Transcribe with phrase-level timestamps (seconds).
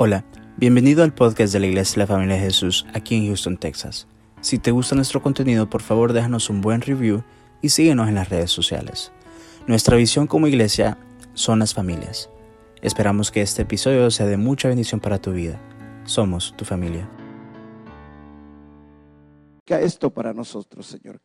[0.00, 0.24] Hola,
[0.56, 4.06] bienvenido al podcast de la Iglesia de la Familia de Jesús aquí en Houston, Texas.
[4.40, 7.24] Si te gusta nuestro contenido, por favor déjanos un buen review
[7.62, 9.10] y síguenos en las redes sociales.
[9.66, 10.98] Nuestra visión como iglesia
[11.34, 12.30] son las familias.
[12.80, 15.60] Esperamos que este episodio sea de mucha bendición para tu vida.
[16.04, 17.10] Somos tu familia.
[19.66, 21.20] Esto para nosotros, Señor.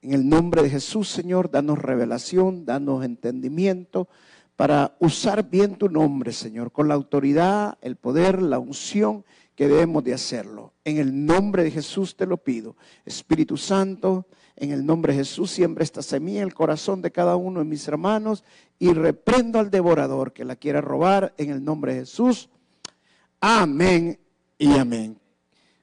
[0.00, 4.08] En el nombre de Jesús, Señor, danos revelación, danos entendimiento
[4.60, 10.04] para usar bien tu nombre, Señor, con la autoridad, el poder, la unción que debemos
[10.04, 10.74] de hacerlo.
[10.84, 12.76] En el nombre de Jesús te lo pido.
[13.06, 14.26] Espíritu Santo,
[14.56, 17.64] en el nombre de Jesús siembra esta semilla en el corazón de cada uno de
[17.64, 18.44] mis hermanos
[18.78, 22.50] y reprendo al devorador que la quiera robar en el nombre de Jesús.
[23.40, 24.20] Amén
[24.58, 25.18] y amén.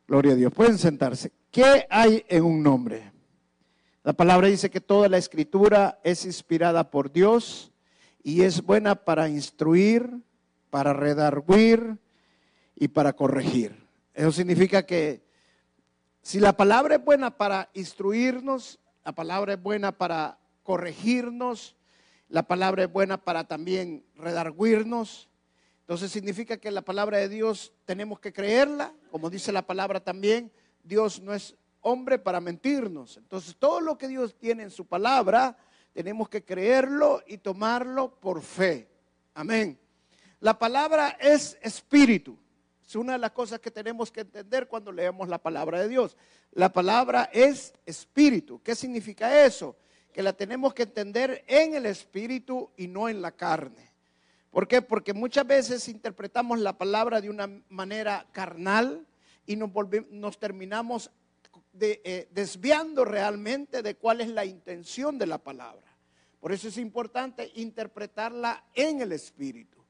[0.08, 0.54] Gloria a Dios.
[0.54, 1.32] Pueden sentarse.
[1.50, 3.12] ¿Qué hay en un nombre?
[4.04, 7.72] La palabra dice que toda la escritura es inspirada por Dios
[8.28, 10.20] y es buena para instruir,
[10.70, 11.98] para redarguir
[12.76, 13.88] y para corregir.
[14.14, 15.24] Eso significa que
[16.22, 21.78] si la palabra es buena para instruirnos, la palabra es buena para corregirnos,
[22.28, 25.30] la palabra es buena para también redarguirnos,
[25.80, 30.52] entonces significa que la palabra de Dios tenemos que creerla, como dice la palabra también,
[30.84, 33.16] Dios no es hombre para mentirnos.
[33.16, 35.56] Entonces todo lo que Dios tiene en su palabra,
[35.98, 38.88] tenemos que creerlo y tomarlo por fe.
[39.34, 39.80] Amén.
[40.42, 42.38] La palabra es espíritu.
[42.86, 46.16] Es una de las cosas que tenemos que entender cuando leemos la palabra de Dios.
[46.52, 48.62] La palabra es espíritu.
[48.62, 49.76] ¿Qué significa eso?
[50.14, 53.92] Que la tenemos que entender en el espíritu y no en la carne.
[54.52, 54.84] ¿Por qué?
[54.84, 59.04] Porque muchas veces interpretamos la palabra de una manera carnal
[59.48, 61.10] y nos, terminamos
[61.80, 65.87] eh, desviando realmente de cuál es la intención de la palabra.
[66.48, 69.84] Por eso es importante interpretarla en el Espíritu.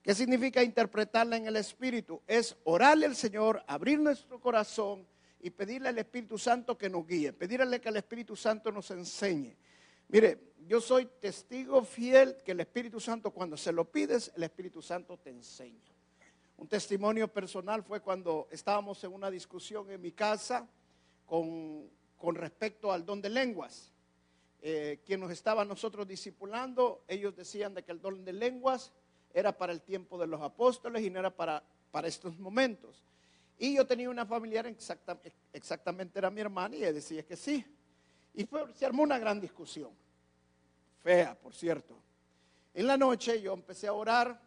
[0.00, 2.22] ¿Qué significa interpretarla en el Espíritu?
[2.28, 5.04] Es orarle al Señor, abrir nuestro corazón
[5.40, 9.56] y pedirle al Espíritu Santo que nos guíe, pedirle que el Espíritu Santo nos enseñe.
[10.06, 14.80] Mire, yo soy testigo fiel que el Espíritu Santo cuando se lo pides, el Espíritu
[14.80, 15.90] Santo te enseña.
[16.58, 20.64] Un testimonio personal fue cuando estábamos en una discusión en mi casa
[21.26, 23.90] con, con respecto al don de lenguas
[24.66, 28.92] eh, quien nos estaba nosotros discipulando, ellos decían de que el don de lenguas
[29.34, 33.02] era para el tiempo de los apóstoles y no era para, para estos momentos.
[33.58, 34.66] Y yo tenía una familiar,
[35.52, 37.62] exactamente era mi hermana, y ella decía que sí.
[38.32, 39.90] Y se armó una gran discusión,
[41.02, 41.94] fea, por cierto.
[42.72, 44.40] En la noche yo empecé a orar,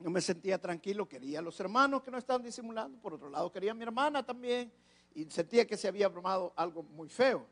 [0.00, 3.52] no me sentía tranquilo, quería a los hermanos que no estaban disimulando, por otro lado
[3.52, 4.72] quería a mi hermana también,
[5.14, 7.46] y sentía que se había formado algo muy feo.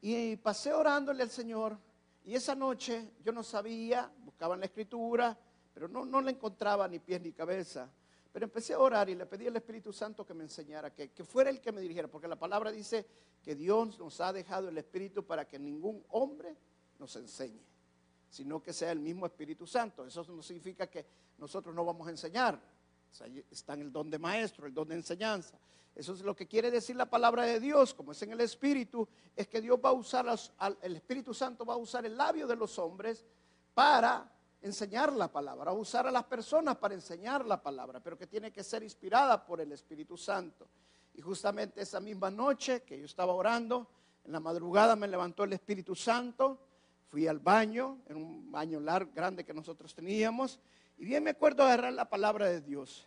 [0.00, 1.76] Y pasé orándole al Señor.
[2.24, 5.36] Y esa noche yo no sabía, buscaba en la escritura,
[5.72, 7.90] pero no, no le encontraba ni pies ni cabeza.
[8.32, 11.24] Pero empecé a orar y le pedí al Espíritu Santo que me enseñara, que, que
[11.24, 13.06] fuera el que me dirigiera, porque la palabra dice
[13.42, 16.54] que Dios nos ha dejado el Espíritu para que ningún hombre
[16.98, 17.64] nos enseñe,
[18.28, 20.06] sino que sea el mismo Espíritu Santo.
[20.06, 21.06] Eso no significa que
[21.38, 22.60] nosotros no vamos a enseñar.
[23.50, 25.58] Está en el don de maestro, el don de enseñanza.
[25.94, 29.08] Eso es lo que quiere decir la palabra de Dios, como es en el Espíritu,
[29.34, 30.26] es que Dios va a usar,
[30.82, 33.24] el Espíritu Santo va a usar el labio de los hombres
[33.74, 34.30] para
[34.62, 38.52] enseñar la palabra, a usar a las personas para enseñar la palabra, pero que tiene
[38.52, 40.68] que ser inspirada por el Espíritu Santo.
[41.14, 43.88] Y justamente esa misma noche que yo estaba orando,
[44.24, 46.60] en la madrugada me levantó el Espíritu Santo,
[47.08, 50.60] fui al baño, en un baño largo, grande que nosotros teníamos,
[50.98, 53.06] y bien me acuerdo agarrar la palabra de Dios.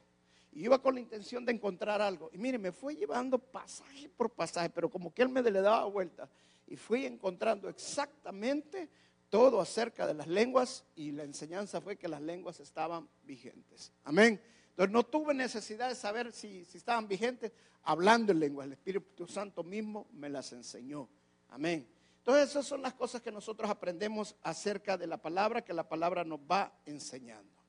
[0.54, 2.30] Y iba con la intención de encontrar algo.
[2.34, 5.86] Y mire, me fue llevando pasaje por pasaje, pero como que él me le daba
[5.86, 6.30] vuelta.
[6.68, 8.90] Y fui encontrando exactamente
[9.30, 13.92] todo acerca de las lenguas y la enseñanza fue que las lenguas estaban vigentes.
[14.04, 14.42] Amén.
[14.70, 17.52] Entonces no tuve necesidad de saber si, si estaban vigentes
[17.84, 18.68] hablando en lenguas.
[18.68, 21.10] El Espíritu Santo mismo me las enseñó.
[21.50, 21.88] Amén.
[22.18, 26.24] Entonces esas son las cosas que nosotros aprendemos acerca de la palabra, que la palabra
[26.24, 27.61] nos va enseñando.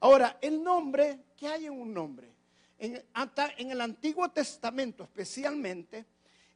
[0.00, 2.32] Ahora, el nombre, ¿qué hay en un nombre?
[2.78, 3.02] En,
[3.56, 6.06] en el Antiguo Testamento especialmente,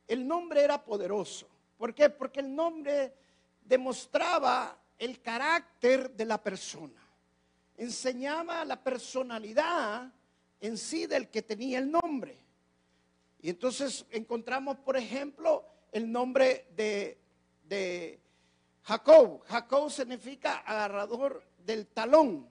[0.06, 1.48] el nombre era poderoso.
[1.76, 2.08] ¿Por qué?
[2.10, 3.12] Porque el nombre
[3.64, 7.00] demostraba el carácter de la persona.
[7.76, 10.12] Enseñaba la personalidad
[10.60, 12.38] en sí del que tenía el nombre.
[13.40, 17.18] Y entonces encontramos, por ejemplo, el nombre de,
[17.64, 18.20] de
[18.84, 19.42] Jacob.
[19.46, 22.48] Jacob significa agarrador del talón.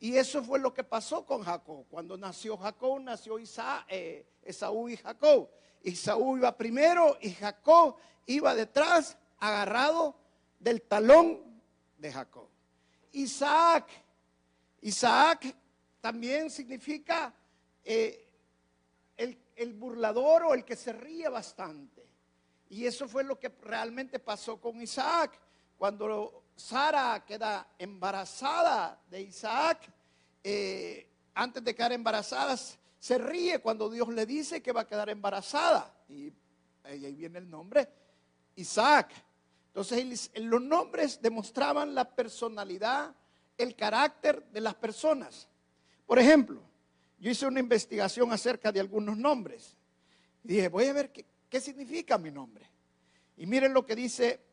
[0.00, 1.84] Y eso fue lo que pasó con Jacob.
[1.90, 5.50] Cuando nació Jacob, nació Isa, eh, Esaú y Jacob.
[5.82, 10.16] Esaú iba primero y Jacob iba detrás, agarrado
[10.58, 11.40] del talón
[11.98, 12.48] de Jacob.
[13.12, 13.88] Isaac,
[14.80, 15.54] Isaac
[16.00, 17.34] también significa
[17.84, 18.26] eh,
[19.18, 22.08] el, el burlador o el que se ríe bastante.
[22.70, 25.38] Y eso fue lo que realmente pasó con Isaac.
[25.76, 29.90] Cuando Sara queda embarazada de Isaac,
[30.44, 35.08] eh, antes de quedar embarazada, se ríe cuando Dios le dice que va a quedar
[35.08, 35.92] embarazada.
[36.08, 36.32] Y
[36.84, 37.88] ahí viene el nombre,
[38.56, 39.10] Isaac.
[39.68, 43.14] Entonces los nombres demostraban la personalidad,
[43.56, 45.48] el carácter de las personas.
[46.06, 46.60] Por ejemplo,
[47.18, 49.76] yo hice una investigación acerca de algunos nombres.
[50.44, 52.66] Y dije, voy a ver qué, qué significa mi nombre.
[53.36, 54.49] Y miren lo que dice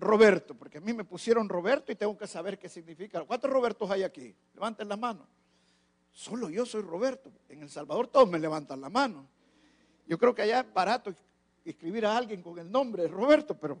[0.00, 3.22] Roberto, porque a mí me pusieron Roberto y tengo que saber qué significa.
[3.24, 4.34] ¿Cuántos Robertos hay aquí?
[4.54, 5.26] Levanten la mano.
[6.10, 7.30] Solo yo soy Roberto.
[7.48, 9.26] En El Salvador todos me levantan la mano.
[10.06, 11.14] Yo creo que allá es barato
[11.64, 13.78] escribir a alguien con el nombre de Roberto, pero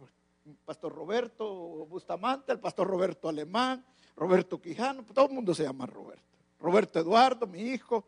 [0.64, 3.84] Pastor Roberto Bustamante, el Pastor Roberto Alemán,
[4.14, 6.22] Roberto Quijano, todo el mundo se llama Roberto.
[6.60, 8.04] Roberto Eduardo, mi hijo.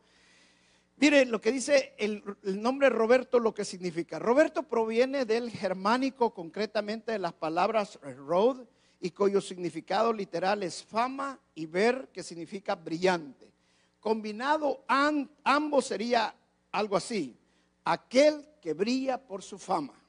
[1.03, 4.19] Miren lo que dice el, nombre Roberto, lo que significa.
[4.19, 8.65] Roberto proviene del germánico, concretamente de las palabras road,
[9.01, 13.51] y cuyo significado literal es fama y ver, que significa brillante.
[13.99, 16.33] Combinado ambos sería
[16.71, 17.35] algo así,
[17.83, 20.01] aquel que brilla por su fama.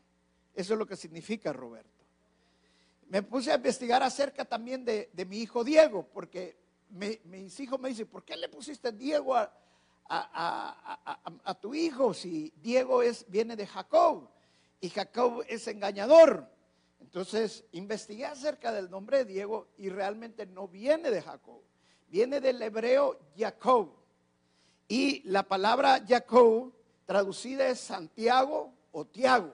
[0.55, 2.05] Eso es lo que significa Roberto.
[3.09, 6.57] Me puse a investigar acerca también de, mi hijo Diego, porque
[6.89, 9.53] mis hijos me dicen, ¿por qué le pusiste Diego a,
[10.09, 14.29] a, tu hijo si Diego es, viene de Jacob
[14.81, 16.49] y Jacob es engañador?
[17.01, 21.61] Entonces investigué acerca del nombre de Diego y realmente no viene de Jacob
[22.15, 23.91] viene del hebreo Jacob.
[24.87, 26.73] Y la palabra Jacob
[27.07, 29.53] traducida es Santiago o Tiago.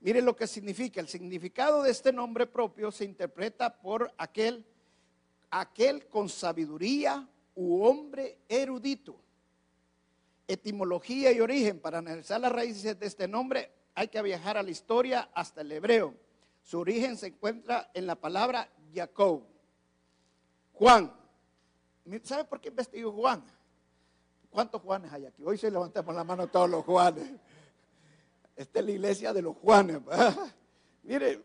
[0.00, 1.02] Miren lo que significa.
[1.02, 4.64] El significado de este nombre propio se interpreta por aquel,
[5.50, 9.20] aquel con sabiduría u hombre erudito.
[10.52, 11.80] Etimología y origen.
[11.80, 15.72] Para analizar las raíces de este nombre hay que viajar a la historia hasta el
[15.72, 16.14] hebreo.
[16.62, 19.42] Su origen se encuentra en la palabra Jacob.
[20.72, 21.12] Juan,
[22.22, 23.44] ¿Sabe por qué investigó Juan?
[24.50, 25.44] ¿Cuántos Juanes hay aquí?
[25.44, 27.30] Hoy se levantamos la mano todos los Juanes.
[28.56, 30.00] Esta es la iglesia de los Juanes.
[31.04, 31.40] Mire,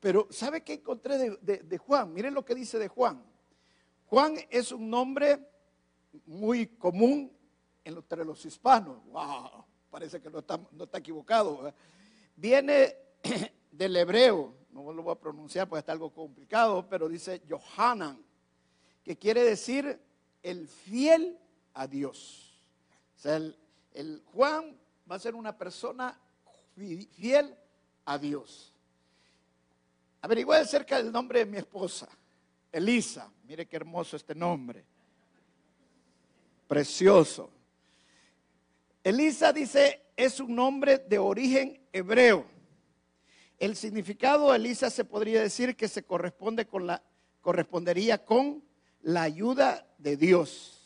[0.00, 2.12] pero ¿sabe qué encontré de, Juan?
[2.12, 3.22] Miren lo que dice de Juan.
[4.06, 5.38] Juan es un nombre
[6.26, 7.30] muy común
[7.84, 9.04] entre los hispanos.
[9.06, 9.64] ¡Wow!
[9.90, 11.72] Parece que no está, no está equivocado.
[12.36, 12.96] Viene
[13.70, 18.24] del hebreo, no lo voy a pronunciar porque está algo complicado, pero dice Johanan
[19.04, 20.00] que quiere decir
[20.42, 21.38] el fiel
[21.74, 22.58] a Dios.
[23.16, 23.36] O sea,
[23.92, 24.76] el, Juan
[25.10, 26.18] va a ser una persona
[26.74, 27.54] fiel
[28.06, 28.72] a Dios.
[30.22, 32.08] Averigüe acerca del nombre de mi esposa,
[32.72, 33.30] Elisa.
[33.44, 34.84] Mire qué hermoso este nombre.
[36.66, 37.50] Precioso.
[39.04, 42.46] Elisa dice, es un nombre de origen hebreo.
[43.58, 47.02] El significado de Elisa se podría decir que se corresponde con la
[47.42, 48.64] correspondería con
[49.02, 50.80] la ayuda de Dios.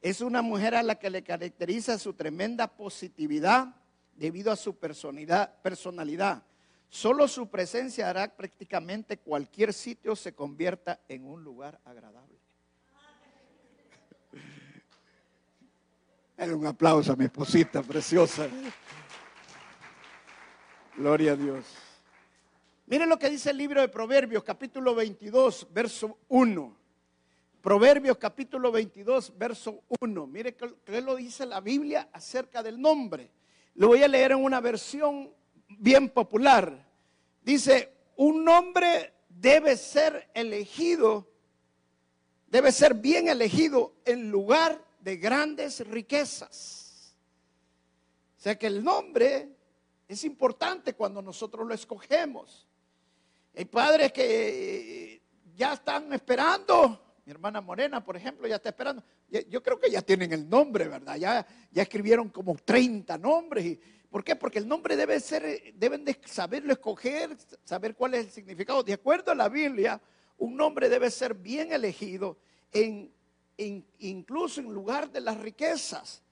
[0.00, 3.76] Es una mujer a la que le caracteriza su tremenda positividad
[4.16, 6.42] debido a su personalidad.
[6.88, 12.38] Solo su presencia hará prácticamente cualquier sitio se convierta en un lugar agradable.
[16.36, 18.48] Era un aplauso a mi esposita preciosa.
[20.96, 21.64] Gloria a Dios.
[22.86, 26.76] Miren lo que dice el libro de Proverbios, capítulo 22, verso 1.
[27.62, 30.26] Proverbios capítulo 22, verso 1.
[30.26, 33.30] Mire qué lo dice la Biblia acerca del nombre.
[33.76, 35.32] Lo voy a leer en una versión
[35.68, 36.84] bien popular.
[37.42, 41.28] Dice, un nombre debe ser elegido,
[42.48, 47.14] debe ser bien elegido en lugar de grandes riquezas.
[48.38, 49.50] O sea que el nombre
[50.08, 52.66] es importante cuando nosotros lo escogemos.
[53.54, 55.20] Hay padres que
[55.54, 59.02] ya están esperando mi hermana Morena, por ejemplo, ya está esperando.
[59.48, 61.16] Yo creo que ya tienen el nombre, ¿verdad?
[61.16, 63.78] Ya, ya escribieron como 30 nombres.
[64.10, 64.36] ¿Por qué?
[64.36, 67.34] Porque el nombre debe ser, deben de saberlo escoger,
[67.64, 68.82] saber cuál es el significado.
[68.82, 70.00] De acuerdo a la Biblia,
[70.36, 72.36] un nombre debe ser bien elegido,
[72.72, 73.10] en,
[73.56, 76.22] incluso en lugar de las riquezas.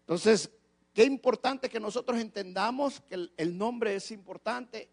[0.00, 0.50] Entonces,
[0.92, 4.88] qué importante que nosotros entendamos que el nombre es importante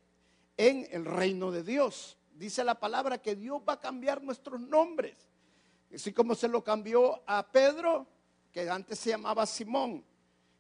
[0.58, 5.16] en el reino de Dios dice la palabra que Dios va a cambiar nuestros nombres.
[5.94, 8.06] Así como se lo cambió a Pedro,
[8.52, 10.04] que antes se llamaba Simón,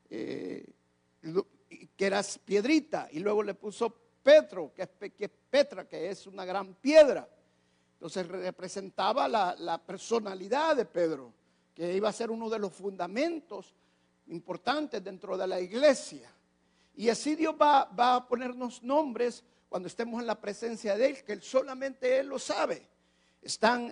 [0.09, 0.65] eh,
[1.95, 6.73] que era piedrita, y luego le puso Petro, que es, Petra, que es una gran
[6.75, 7.27] piedra.
[7.98, 11.34] Entonces representaba la, personalidad de Pedro,
[11.74, 13.74] que iba a ser uno de los fundamentos
[14.27, 16.32] importantes dentro de la iglesia.
[16.96, 21.42] Y así Dios va, a ponernos nombres cuando estemos en la presencia de Él, que
[21.42, 22.88] solamente Él lo sabe.
[23.42, 23.92] Están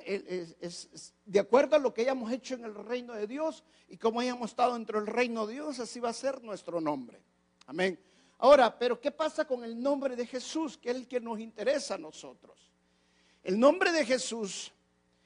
[1.26, 4.52] de acuerdo a lo que hayamos hecho en el reino de Dios y como hayamos
[4.52, 7.20] estado dentro del reino de Dios, así va a ser nuestro nombre.
[7.66, 8.00] Amén.
[8.38, 11.96] Ahora, pero ¿qué pasa con el nombre de Jesús, que es el que nos interesa
[11.96, 12.75] a nosotros?
[13.46, 14.74] El nombre de Jesús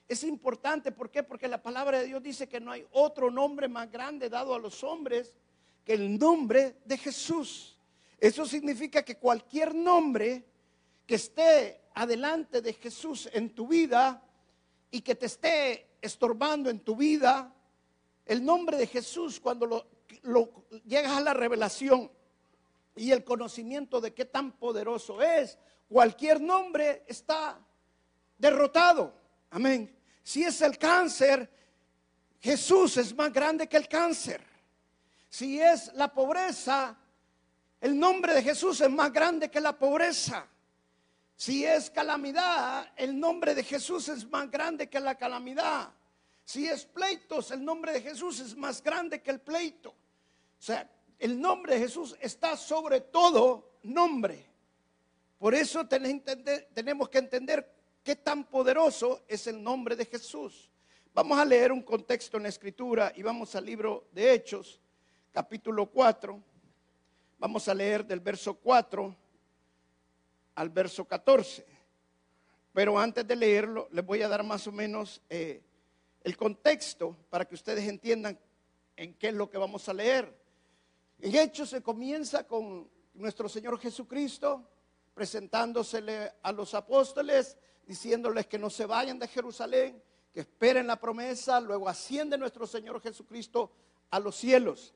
[0.05, 1.23] es importante, ¿por qué?
[1.23, 4.59] Porque la palabra de Dios dice que no hay otro nombre más grande dado a
[4.59, 5.33] los hombres
[5.85, 7.77] que el nombre de Jesús.
[8.19, 10.43] Eso significa que cualquier nombre
[11.07, 14.21] que esté adelante de Jesús en tu vida
[14.91, 17.55] y que te esté estorbando en tu vida,
[18.25, 19.87] el nombre de Jesús, cuando
[20.23, 22.11] lo, llegas a la revelación
[22.97, 25.57] y el conocimiento de qué tan poderoso es,
[25.87, 27.65] cualquier nombre está
[28.39, 29.13] derrotado.
[29.51, 29.95] Amén.
[30.23, 31.47] Si es el cáncer,
[32.39, 34.41] Jesús es más grande que el cáncer.
[35.29, 36.97] Si es la pobreza,
[37.81, 40.47] el nombre de Jesús es más grande que la pobreza.
[41.35, 45.89] Si es calamidad, el nombre de Jesús es más grande que la calamidad.
[46.43, 49.89] Si es pleitos, el nombre de Jesús es más grande que el pleito.
[49.89, 54.45] O sea, el nombre de Jesús está sobre todo nombre.
[55.37, 60.69] Por eso tenemos que entender qué tan poderoso es el nombre de Jesús.
[61.13, 64.79] Vamos a leer un contexto en la escritura y vamos al libro de Hechos,
[65.31, 66.41] capítulo 4.
[67.39, 69.15] Vamos a leer del verso 4
[70.55, 71.65] al verso 14.
[72.73, 75.61] Pero antes de leerlo, les voy a dar más o menos eh,
[76.23, 78.39] el contexto para que ustedes entiendan
[78.95, 80.37] en qué es lo que vamos a leer.
[81.19, 84.69] En Hechos se comienza con nuestro Señor Jesucristo
[85.19, 87.57] presentándosele a los apóstoles,
[87.89, 89.99] diciéndoles que no se vayan de Jerusalén,
[90.31, 93.71] que esperen la promesa, luego asciende nuestro Señor Jesucristo
[94.11, 94.93] a los cielos.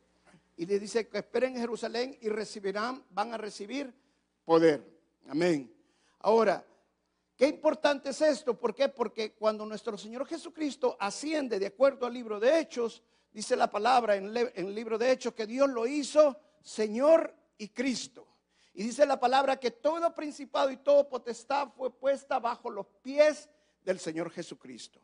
[0.58, 3.92] Y le dice que esperen en Jerusalén y recibirán, van a recibir
[4.46, 4.86] poder.
[5.28, 5.74] Amén.
[6.20, 6.64] Ahora,
[7.36, 8.54] qué importante es esto.
[8.54, 8.90] ¿Por qué?
[8.90, 13.02] Porque cuando nuestro Señor Jesucristo asciende de acuerdo al libro de Hechos,
[13.34, 18.28] dice la palabra en, el libro de Hechos que Dios lo hizo Señor y Cristo.
[18.74, 23.50] Y dice la palabra que todo principado y todo potestad fue puesta bajo los pies
[23.84, 25.00] del Señor Jesucristo.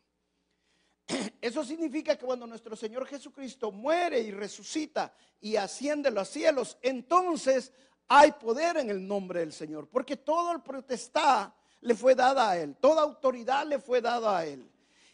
[1.41, 6.77] Eso significa que cuando nuestro Señor Jesucristo muere y resucita y asciende a los cielos,
[6.81, 7.71] entonces
[8.07, 12.57] hay poder en el nombre del Señor, porque todo el potestad le fue dada a
[12.57, 14.69] Él, toda autoridad le fue dada a Él.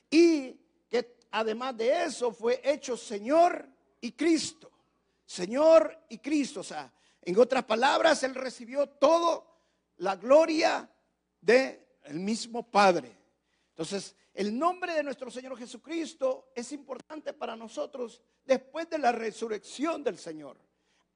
[0.10, 0.58] Y
[0.90, 3.68] que además de eso fue hecho Señor
[4.00, 4.72] y Cristo.
[5.26, 6.92] Señor y Cristo, o sea,
[7.26, 9.44] en otras palabras, Él recibió toda
[9.98, 10.90] la gloria
[11.42, 11.80] del
[12.14, 13.18] mismo Padre.
[13.70, 20.04] Entonces, el nombre de nuestro Señor Jesucristo es importante para nosotros después de la resurrección
[20.04, 20.58] del Señor.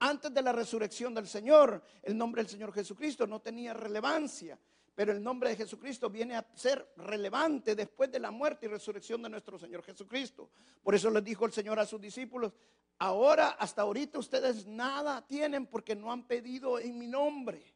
[0.00, 4.58] Antes de la resurrección del Señor, el nombre del Señor Jesucristo no tenía relevancia,
[4.94, 9.22] pero el nombre de Jesucristo viene a ser relevante después de la muerte y resurrección
[9.22, 10.50] de nuestro Señor Jesucristo.
[10.82, 12.52] Por eso les dijo el Señor a sus discípulos,
[12.98, 17.74] ahora, hasta ahorita ustedes nada tienen porque no han pedido en mi nombre.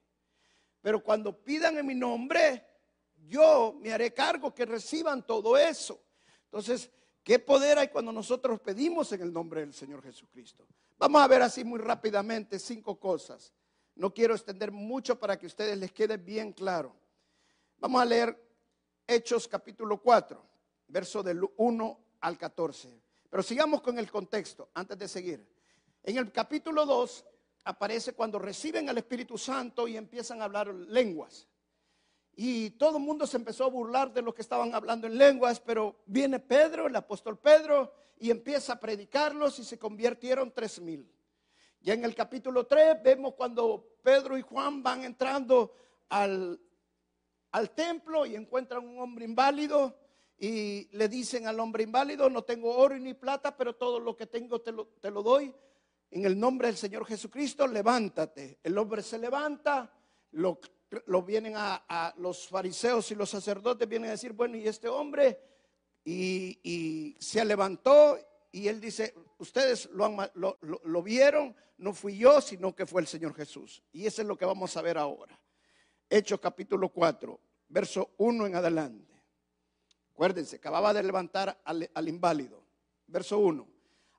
[0.80, 2.64] Pero cuando pidan en mi nombre,
[3.26, 5.99] yo me haré cargo que reciban todo eso.
[6.44, 6.90] Entonces,
[7.25, 10.66] ¿Qué poder hay cuando nosotros pedimos en el nombre del Señor Jesucristo?
[10.99, 13.54] Vamos a ver así muy rápidamente cinco cosas.
[13.94, 16.94] No quiero extender mucho para que ustedes les quede bien claro.
[17.84, 18.34] Vamos a leer
[19.06, 20.42] Hechos capítulo 4,
[20.88, 22.98] verso del 1 al 14.
[23.28, 25.46] Pero sigamos con el contexto antes de seguir.
[26.02, 27.26] En el capítulo 2
[27.64, 31.46] aparece cuando reciben al Espíritu Santo y empiezan a hablar lenguas.
[32.34, 35.60] Y todo el mundo se empezó a burlar de lo que estaban hablando en lenguas,
[35.60, 41.06] pero viene Pedro, el apóstol Pedro, y empieza a predicarlos y se convirtieron tres mil.
[41.82, 45.74] Ya en el capítulo 3 vemos cuando Pedro y Juan van entrando
[46.08, 46.58] al,
[47.54, 49.96] al templo y encuentran un hombre inválido
[50.37, 54.26] y le dicen al hombre inválido, no tengo oro ni plata, pero todo lo que
[54.26, 55.54] tengo te lo, te lo doy.
[56.11, 58.58] En el nombre del Señor Jesucristo, levántate.
[58.61, 59.88] El hombre se levanta,
[60.32, 65.38] lo vienen a, los fariseos y los sacerdotes vienen a decir, bueno, y este hombre,
[66.04, 68.18] y, se levantó
[68.50, 73.32] y él dice, ustedes lo, lo, vieron, no fui yo, sino que fue el Señor
[73.32, 73.80] Jesús.
[73.92, 75.38] Y eso es lo que vamos a ver ahora.
[76.11, 79.23] Hechos capítulo 4, verso 1 en adelante.
[80.12, 82.64] Acuérdense, acababa de levantar al, al inválido.
[83.06, 83.66] Verso 1.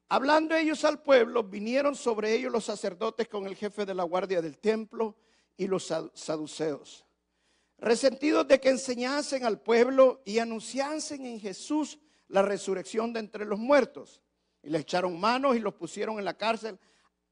[0.10, 4.42] Hablando ellos al pueblo, vinieron sobre ellos los sacerdotes con el jefe de la guardia
[4.42, 5.16] del templo
[5.58, 7.06] y los saduceos,
[7.78, 11.98] resentidos de que enseñasen al pueblo y anunciasen en Jesús
[12.28, 14.22] la resurrección de entre los muertos.
[14.62, 16.80] y le echaron manos y los pusieron en la cárcel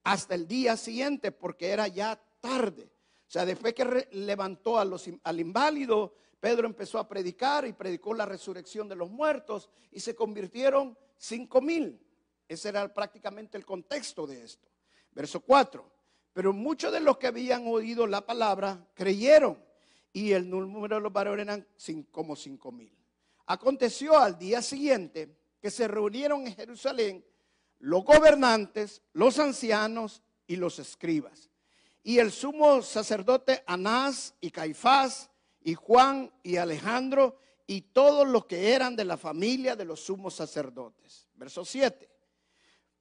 [0.04, 2.92] hasta el día siguiente porque era ya tarde.
[3.34, 8.28] Sea, después que levantó a los, al inválido, Pedro empezó a predicar y predicó la
[8.28, 12.00] resurrección de los muertos y se convirtieron cinco mil.
[12.48, 14.70] Ese era prácticamente el contexto de esto.
[15.14, 15.84] Verso 4.
[16.32, 19.58] Pero muchos de los que habían oído la palabra creyeron
[20.12, 21.68] y el número de los varones eran
[22.12, 22.96] como cinco mil.
[23.48, 27.26] Aconteció al día siguiente que se reunieron en Jerusalén
[27.80, 31.50] los gobernantes, los ancianos y los escribas.
[32.04, 35.30] Y el sumo sacerdote Anás y Caifás
[35.62, 40.36] y Juan y Alejandro y todos los que eran de la familia de los sumos
[40.36, 41.28] sacerdotes.
[41.36, 42.10] Verso 7.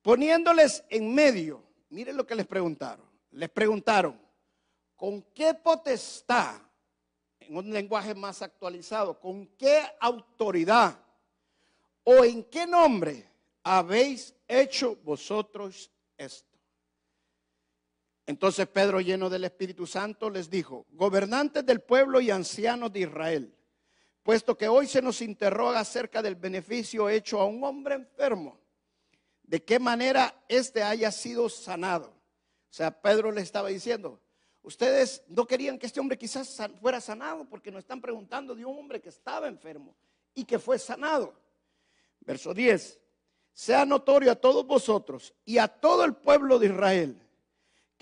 [0.02, 3.04] Poniéndoles en medio, miren lo que les preguntaron.
[3.32, 4.20] Les preguntaron,
[4.96, 6.60] ¿con qué potestad,
[7.40, 10.96] en un lenguaje más actualizado, con qué autoridad
[12.04, 13.28] o en qué nombre
[13.64, 16.51] habéis hecho vosotros esto?
[18.26, 23.54] Entonces Pedro, lleno del Espíritu Santo, les dijo, gobernantes del pueblo y ancianos de Israel,
[24.22, 28.60] puesto que hoy se nos interroga acerca del beneficio hecho a un hombre enfermo,
[29.42, 32.08] de qué manera éste haya sido sanado.
[32.08, 34.20] O sea, Pedro le estaba diciendo,
[34.62, 38.78] ustedes no querían que este hombre quizás fuera sanado porque nos están preguntando de un
[38.78, 39.96] hombre que estaba enfermo
[40.32, 41.34] y que fue sanado.
[42.20, 43.00] Verso 10,
[43.52, 47.21] sea notorio a todos vosotros y a todo el pueblo de Israel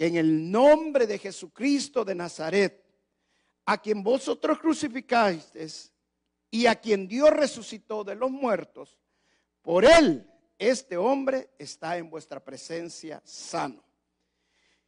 [0.01, 2.83] que en el nombre de Jesucristo de Nazaret,
[3.67, 5.93] a quien vosotros crucificasteis
[6.51, 8.97] y a quien Dios resucitó de los muertos,
[9.61, 10.27] por él
[10.59, 13.85] este hombre está en vuestra presencia sano.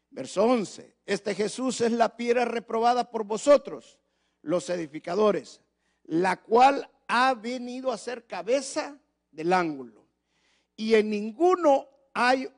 [0.09, 3.99] Verso 11, este Jesús es la piedra reprobada por vosotros,
[4.41, 5.61] los edificadores,
[6.05, 8.99] la cual ha venido a ser cabeza
[9.31, 10.07] del ángulo.
[10.75, 12.49] Y en ninguno hay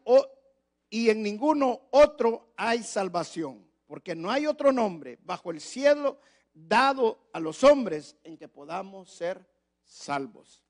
[0.95, 6.21] y en ninguno otro hay salvación, porque no hay otro nombre bajo el cielo
[6.55, 9.45] dado a los hombres en que podamos ser
[9.83, 10.63] salvos.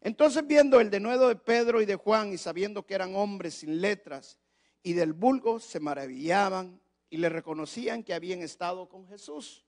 [0.00, 3.80] Entonces viendo el denuedo de Pedro y de Juan y sabiendo que eran hombres sin
[3.80, 4.38] letras
[4.84, 9.64] y del vulgo, se maravillaban y le reconocían que habían estado con Jesús.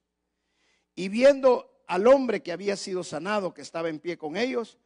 [0.95, 4.77] Y viendo al hombre que había sido sanado, que estaba en pie con ellos,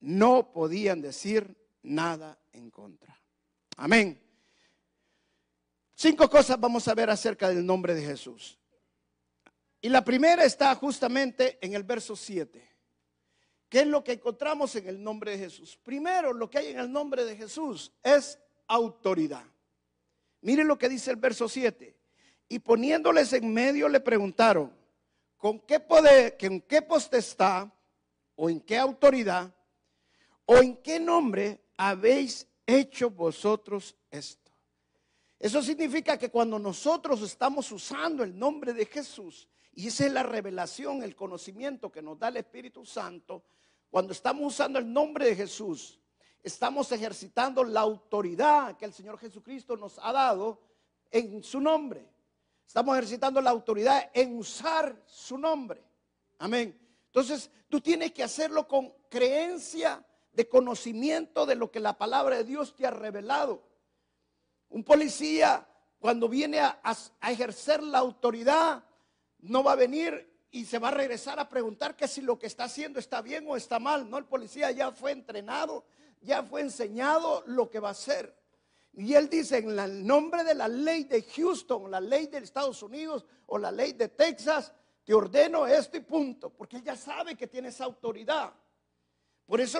[0.00, 3.18] no podían decir nada en contra.
[3.78, 4.27] Amén.
[6.00, 8.56] Cinco cosas vamos a ver acerca del nombre de Jesús.
[9.80, 12.62] Y la primera está justamente en el verso 7.
[13.68, 15.76] ¿Qué es lo que encontramos en el nombre de Jesús?
[15.82, 19.42] Primero, lo que hay en el nombre de Jesús es autoridad.
[20.42, 21.96] Miren lo que dice el verso 7.
[22.48, 24.72] Y poniéndoles en medio le preguntaron,
[25.36, 27.66] ¿con qué poder, en qué potestad
[28.36, 29.52] o en qué autoridad
[30.44, 34.47] o en qué nombre habéis hecho vosotros esto?
[35.38, 40.24] Eso significa que cuando nosotros estamos usando el nombre de Jesús, y esa es la
[40.24, 43.44] revelación, el conocimiento que nos da el Espíritu Santo,
[43.90, 46.00] cuando estamos usando el nombre de Jesús,
[46.42, 50.60] estamos ejercitando la autoridad que el Señor Jesucristo nos ha dado
[51.10, 52.04] en su nombre.
[52.66, 55.82] Estamos ejercitando la autoridad en usar su nombre.
[56.38, 56.78] Amén.
[57.06, 62.44] Entonces, tú tienes que hacerlo con creencia de conocimiento de lo que la palabra de
[62.44, 63.62] Dios te ha revelado.
[64.70, 65.66] Un policía
[65.98, 66.80] cuando viene a,
[67.22, 68.84] ejercer la autoridad
[69.40, 72.46] no va a venir y se va a regresar a preguntar que si lo que
[72.46, 74.08] está haciendo está bien o está mal.
[74.08, 75.84] No, el policía ya fue entrenado,
[76.20, 78.34] ya fue enseñado lo que va a hacer.
[78.94, 82.82] Y él dice, en el nombre de la ley de Houston, la ley de Estados
[82.82, 84.72] Unidos o la ley de Texas,
[85.04, 88.52] te ordeno esto y punto, porque él ya sabe que tiene esa autoridad.
[89.46, 89.78] Por eso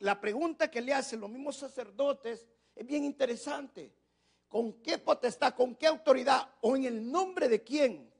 [0.00, 3.92] la pregunta que le hacen los mismos sacerdotes es bien interesante.
[4.48, 8.12] ¿Con qué potestad, con qué autoridad o en el nombre de quién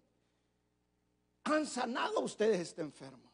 [1.45, 3.31] han sanado ustedes este enfermo?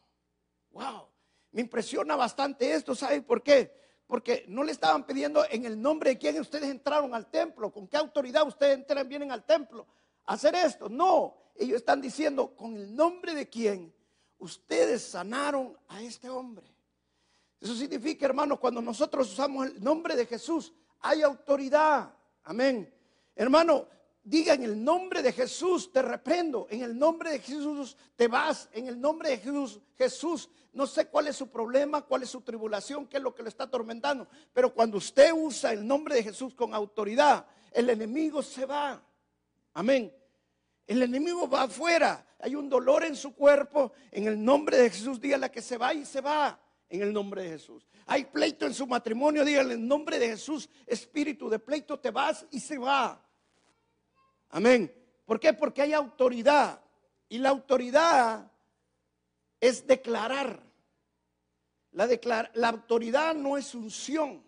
[0.71, 1.07] Wow,
[1.51, 3.73] me impresiona bastante esto, ¿saben por qué?
[4.05, 7.87] Porque no le estaban pidiendo en el nombre de quién ustedes entraron al templo, con
[7.87, 9.87] qué autoridad ustedes entran, vienen al templo
[10.25, 10.89] a hacer esto.
[10.89, 13.93] No, ellos están diciendo con el nombre de quién
[14.39, 16.67] ustedes sanaron a este hombre.
[17.59, 22.13] Eso significa, hermanos, cuando nosotros usamos el nombre de Jesús, hay autoridad.
[22.43, 22.93] Amén.
[23.35, 23.87] Hermano,
[24.23, 26.67] diga en el nombre de Jesús, te reprendo.
[26.69, 28.69] En el nombre de Jesús te vas.
[28.73, 32.41] En el nombre de Jesús, Jesús, no sé cuál es su problema, cuál es su
[32.41, 34.27] tribulación, qué es lo que le está atormentando.
[34.53, 39.01] Pero cuando usted usa el nombre de Jesús con autoridad, el enemigo se va.
[39.73, 40.13] Amén.
[40.85, 42.25] El enemigo va afuera.
[42.39, 43.91] Hay un dolor en su cuerpo.
[44.11, 46.59] En el nombre de Jesús, dígale que se va y se va.
[46.89, 47.87] En el nombre de Jesús.
[48.05, 52.45] Hay pleito en su matrimonio, díganle en nombre de Jesús, espíritu de pleito, te vas
[52.51, 53.23] y se va.
[54.49, 54.93] Amén.
[55.25, 55.53] ¿Por qué?
[55.53, 56.81] Porque hay autoridad.
[57.29, 58.51] Y la autoridad
[59.59, 60.63] es declarar.
[61.91, 62.07] La,
[62.53, 64.43] la autoridad no es unción.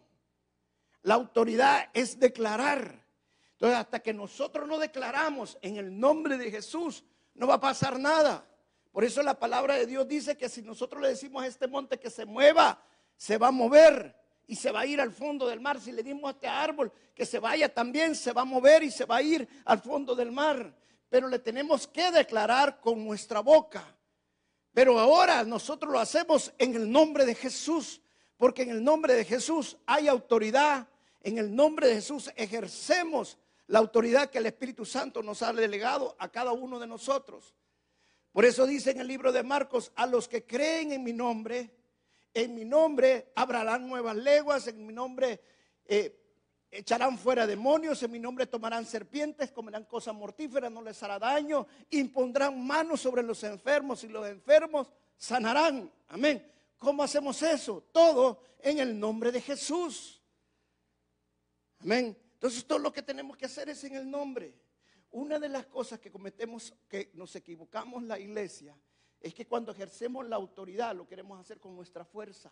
[1.04, 3.06] La autoridad es declarar.
[3.54, 7.04] Entonces, hasta que nosotros no declaramos en el nombre de Jesús,
[7.36, 8.43] no va a pasar nada.
[8.91, 11.99] Por eso la palabra de Dios dice que si nosotros le decimos a este monte
[11.99, 12.84] que se mueva,
[13.15, 14.15] se va a mover
[14.47, 15.80] y se va a ir al fondo del mar.
[15.80, 18.91] Si le dimos a este árbol que se vaya también, se va a mover y
[18.91, 20.75] se va a ir al fondo del mar.
[21.10, 23.84] Pero le tenemos que declarar con nuestra boca.
[24.73, 28.01] Pero ahora nosotros lo hacemos en el nombre de Jesús,
[28.38, 30.88] porque en el nombre de Jesús hay autoridad.
[31.21, 36.15] En el nombre de Jesús ejercemos la autoridad que el Espíritu Santo nos ha delegado
[36.19, 37.54] a cada uno de nosotros.
[38.32, 41.70] Por eso dice en el libro de Marcos, a los que creen en mi nombre,
[42.34, 45.41] en mi nombre abrarán nuevas leguas, en mi nombre
[45.86, 46.17] eh,
[46.72, 51.67] echarán fuera demonios, en mi nombre tomarán serpientes, comerán cosas mortíferas, no les hará daño,
[51.89, 55.91] impondrán manos sobre los enfermos y los enfermos sanarán.
[56.08, 56.50] Amén.
[56.78, 57.84] ¿Cómo hacemos eso?
[57.91, 60.22] Todo en el nombre de Jesús.
[61.80, 62.17] Amén.
[62.34, 64.54] Entonces todo lo que tenemos que hacer es en el nombre.
[65.12, 68.78] Una de las cosas que cometemos, que nos equivocamos la iglesia,
[69.19, 72.52] es que cuando ejercemos la autoridad lo queremos hacer con nuestra fuerza.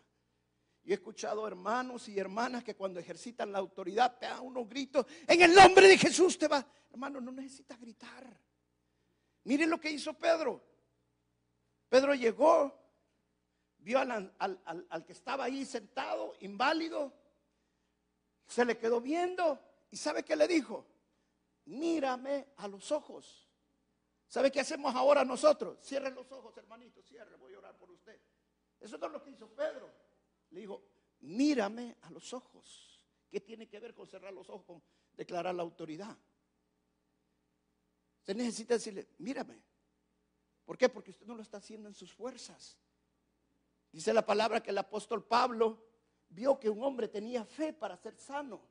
[0.84, 5.42] Yo he escuchado hermanos y hermanas que cuando ejercitan la autoridad pegan unos gritos, en
[5.42, 6.66] el nombre de Jesús te va.
[6.92, 8.26] Hermano, no necesitas gritar.
[9.46, 10.62] Miren lo que hizo Pedro.
[11.88, 12.78] Pedro llegó,
[13.80, 17.14] vio al, al que estaba ahí sentado, inválido,
[18.48, 19.60] se le quedó viendo
[19.92, 20.86] y ¿sabe qué le dijo?
[21.70, 23.48] Mírame a los ojos.
[24.28, 25.80] ¿Sabe qué hacemos ahora nosotros?
[25.82, 28.20] Cierre los ojos, hermanito, cierre, voy a orar por usted.
[28.80, 29.92] Eso es lo que hizo Pedro.
[30.52, 30.84] Le dijo,
[31.22, 33.06] mírame a los ojos.
[33.30, 36.18] ¿Qué tiene que ver con cerrar los ojos, con declarar la autoridad?
[38.20, 39.62] Usted necesita decirle, mírame.
[40.66, 40.90] ¿Por qué?
[40.90, 42.78] Porque usted no lo está haciendo en sus fuerzas.
[43.92, 45.88] Dice la palabra que el apóstol Pablo
[46.30, 48.69] vio que un hombre tenía fe para ser sano.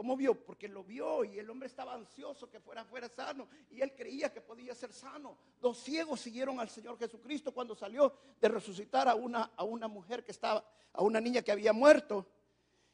[0.00, 0.34] ¿Cómo vio?
[0.34, 4.32] Porque lo vio y el hombre estaba ansioso que fuera, fuera sano y él creía
[4.32, 5.36] que podía ser sano.
[5.60, 8.10] Dos ciegos siguieron al Señor Jesucristo cuando salió
[8.40, 12.26] de resucitar a una, a una mujer que estaba, a una niña que había muerto.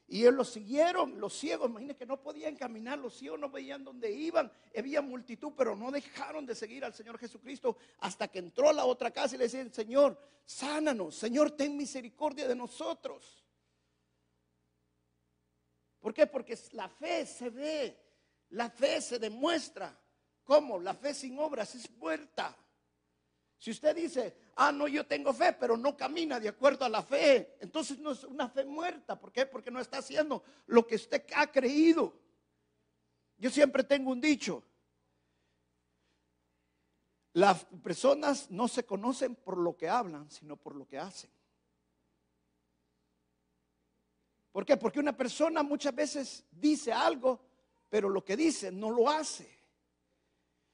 [0.09, 3.85] Y ellos lo siguieron, los ciegos, imagínense que no podían caminar, los ciegos no veían
[3.85, 8.67] dónde iban, había multitud, pero no dejaron de seguir al Señor Jesucristo hasta que entró
[8.67, 13.46] a la otra casa y le decían, Señor, sánanos, Señor, ten misericordia de nosotros.
[15.99, 16.27] ¿Por qué?
[16.27, 17.97] Porque la fe se ve,
[18.49, 19.97] la fe se demuestra.
[20.43, 20.79] ¿Cómo?
[20.79, 22.55] La fe sin obras es muerta.
[23.59, 27.01] Si usted dice, ah, no, yo tengo fe, pero no camina de acuerdo a la
[27.01, 29.19] fe, entonces no es una fe muerta.
[29.19, 29.45] ¿Por qué?
[29.45, 32.13] Porque no está haciendo lo que usted ha creído.
[33.37, 34.63] Yo siempre tengo un dicho.
[37.33, 41.29] Las personas no se conocen por lo que hablan, sino por lo que hacen.
[44.57, 44.75] ¿Por qué?
[44.75, 47.39] Porque una persona muchas veces dice algo,
[47.91, 49.47] pero lo que dice no lo hace.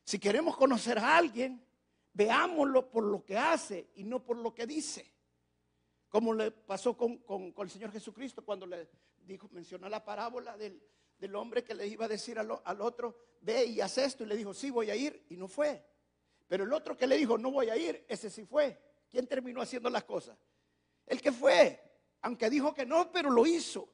[0.06, 1.62] Si queremos conocer a alguien,
[2.13, 5.13] veámoslo por lo que hace y no por lo que dice.
[6.08, 7.22] Como le pasó con,
[7.58, 12.08] el Señor Jesucristo cuando le dijo, mencionó la parábola del, hombre que le iba a
[12.08, 14.24] decir al, al, otro, ve y haz esto.
[14.24, 15.26] Y le dijo, sí, voy a ir.
[15.28, 15.86] Y no fue.
[16.48, 18.80] Pero el otro que le dijo, no voy a ir, ese sí fue.
[19.10, 20.38] ¿Quién terminó haciendo las cosas?
[21.06, 21.92] El que fue
[22.23, 23.88] aunque dijo que no, pero lo hizo.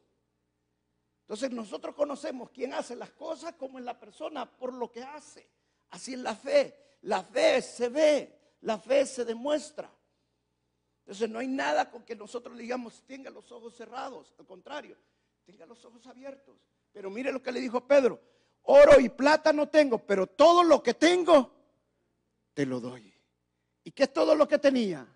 [1.21, 5.49] Entonces nosotros conocemos quién hace las cosas como en la persona por lo que hace.
[5.89, 6.97] Así es la fe.
[7.01, 9.91] La fe se ve, la fe se demuestra.
[10.99, 14.33] Entonces no hay nada con que nosotros digamos, tenga los ojos cerrados.
[14.37, 14.95] Al contrario,
[15.45, 16.55] tenga los ojos abiertos.
[16.91, 18.21] Pero mire lo que le dijo Pedro.
[18.63, 21.51] Oro y plata no tengo, pero todo lo que tengo,
[22.53, 23.11] te lo doy.
[23.83, 25.07] ¿Y qué es todo lo que tenía?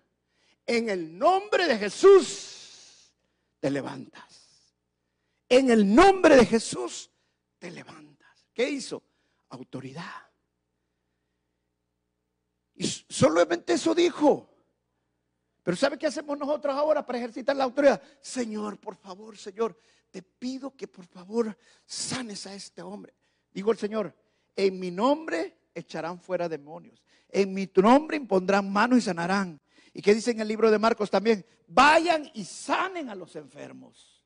[0.66, 2.53] En el nombre de Jesús
[3.64, 4.60] te levantas.
[5.48, 7.10] En el nombre de Jesús
[7.58, 8.46] te levantas.
[8.52, 9.02] ¿Qué hizo?
[9.48, 10.28] Autoridad.
[12.74, 14.54] Y solamente eso dijo.
[15.62, 18.02] Pero ¿sabe qué hacemos nosotros ahora para ejercitar la autoridad?
[18.20, 23.14] Señor, por favor, Señor, te pido que por favor sanes a este hombre.
[23.50, 24.14] Digo el Señor,
[24.54, 27.02] en mi nombre echarán fuera demonios.
[27.30, 29.58] En mi nombre impondrán manos y sanarán.
[29.94, 31.46] ¿Y qué dice en el libro de Marcos también?
[31.68, 34.24] Vayan y sanen a los enfermos.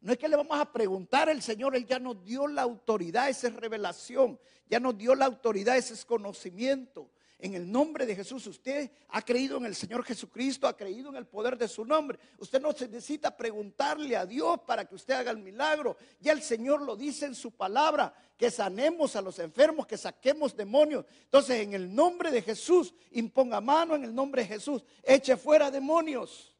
[0.00, 3.28] No es que le vamos a preguntar al Señor, Él ya nos dio la autoridad,
[3.28, 4.38] esa es revelación,
[4.70, 7.10] ya nos dio la autoridad, ese es conocimiento.
[7.40, 11.14] En el nombre de Jesús, usted ha creído en el Señor Jesucristo, ha creído en
[11.14, 12.18] el poder de su nombre.
[12.38, 15.96] Usted no necesita preguntarle a Dios para que usted haga el milagro.
[16.18, 20.56] Ya el Señor lo dice en su palabra, que sanemos a los enfermos, que saquemos
[20.56, 21.04] demonios.
[21.22, 25.70] Entonces, en el nombre de Jesús, imponga mano en el nombre de Jesús, eche fuera
[25.70, 26.56] demonios.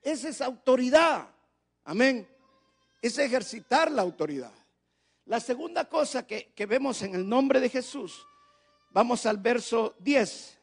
[0.00, 1.28] Esa es autoridad.
[1.82, 2.28] Amén.
[3.02, 4.52] Es ejercitar la autoridad.
[5.24, 8.24] La segunda cosa que, que vemos en el nombre de Jesús
[8.94, 10.56] Vamos al verso 10.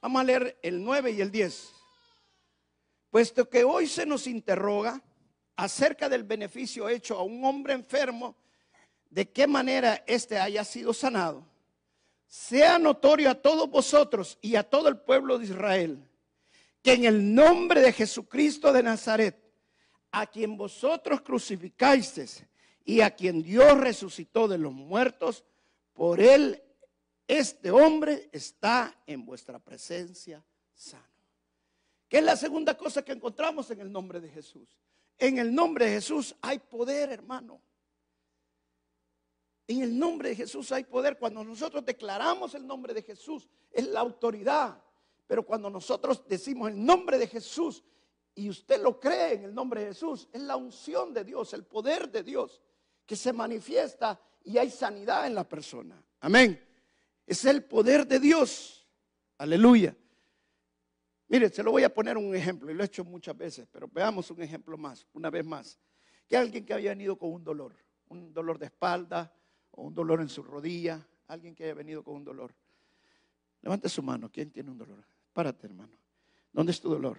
[0.00, 1.74] Vamos a leer el 9 y el 10.
[3.10, 5.02] Puesto que hoy se nos interroga
[5.56, 8.34] acerca del beneficio hecho a un hombre enfermo,
[9.10, 11.44] de qué manera éste haya sido sanado,
[12.26, 16.02] sea notorio a todos vosotros y a todo el pueblo de Israel,
[16.82, 19.36] que en el nombre de Jesucristo de Nazaret,
[20.12, 22.16] a quien vosotros crucificáis
[22.84, 25.44] y a quien Dios resucitó de los muertos,
[25.92, 26.62] por él
[27.28, 31.04] este hombre está en vuestra presencia sano.
[32.08, 34.78] ¿Qué es la segunda cosa que encontramos en el nombre de Jesús?
[35.18, 37.60] En el nombre de Jesús hay poder, hermano.
[39.66, 41.18] En el nombre de Jesús hay poder.
[41.18, 44.82] Cuando nosotros declaramos el nombre de Jesús, es la autoridad.
[45.26, 47.84] Pero cuando nosotros decimos el nombre de Jesús
[48.34, 51.64] y usted lo cree en el nombre de Jesús, es la unción de Dios, el
[51.64, 52.62] poder de Dios
[53.08, 56.00] que se manifiesta y hay sanidad en la persona.
[56.20, 56.62] Amén.
[57.26, 58.86] Es el poder de Dios.
[59.38, 59.96] Aleluya.
[61.28, 63.88] Mire, se lo voy a poner un ejemplo, y lo he hecho muchas veces, pero
[63.90, 65.78] veamos un ejemplo más, una vez más.
[66.26, 67.74] Que alguien que haya venido con un dolor,
[68.08, 69.34] un dolor de espalda
[69.70, 72.54] o un dolor en su rodilla, alguien que haya venido con un dolor.
[73.62, 75.02] Levante su mano, ¿quién tiene un dolor?
[75.32, 75.98] Párate, hermano.
[76.52, 77.16] ¿Dónde es tu dolor?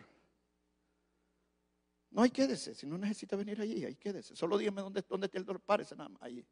[2.11, 2.73] No, hay quédese.
[2.73, 4.35] Si no necesita venir allí, ahí quédese.
[4.35, 5.61] Solo dígame dónde, dónde está el dolor.
[5.61, 6.21] Párese nada más.
[6.23, 6.45] Ahí.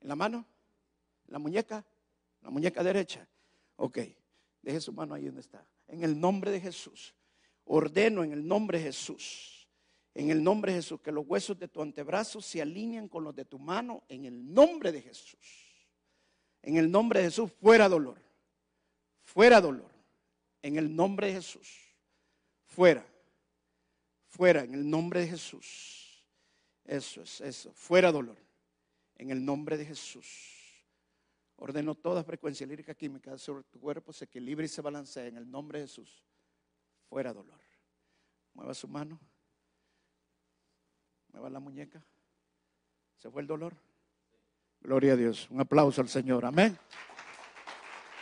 [0.00, 0.46] ¿En la mano?
[1.26, 1.84] ¿En la muñeca?
[2.42, 3.26] ¿La muñeca derecha?
[3.76, 3.98] Ok.
[4.62, 5.66] Deje su mano ahí donde está.
[5.88, 7.14] En el nombre de Jesús.
[7.66, 9.68] Ordeno en el nombre de Jesús.
[10.14, 11.00] En el nombre de Jesús.
[11.00, 14.04] Que los huesos de tu antebrazo se alineen con los de tu mano.
[14.08, 15.86] En el nombre de Jesús.
[16.62, 17.52] En el nombre de Jesús.
[17.60, 18.22] Fuera dolor.
[19.22, 19.90] Fuera dolor.
[20.62, 21.94] En el nombre de Jesús.
[22.64, 23.06] Fuera.
[24.34, 26.20] Fuera, en el nombre de Jesús.
[26.84, 27.72] Eso es, eso.
[27.72, 28.36] Fuera dolor.
[29.14, 30.26] En el nombre de Jesús.
[31.54, 35.48] Ordeno toda frecuencia lírica química sobre tu cuerpo, se equilibre y se balancea en el
[35.48, 36.24] nombre de Jesús.
[37.08, 37.60] Fuera dolor.
[38.54, 39.20] Mueva su mano.
[41.28, 42.04] Mueva la muñeca.
[43.18, 43.76] ¿Se fue el dolor?
[44.80, 45.48] Gloria a Dios.
[45.48, 46.44] Un aplauso al Señor.
[46.44, 46.76] Amén.